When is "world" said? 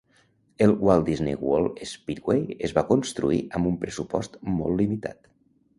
1.49-1.77